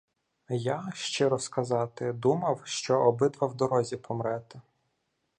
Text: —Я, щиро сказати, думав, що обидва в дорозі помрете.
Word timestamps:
—Я, 0.75 0.91
щиро 0.93 1.39
сказати, 1.39 2.13
думав, 2.13 2.61
що 2.63 2.99
обидва 3.01 3.47
в 3.47 3.55
дорозі 3.55 3.97
помрете. 3.97 4.61